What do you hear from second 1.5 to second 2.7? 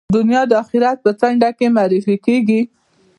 کې معرفي کېږي.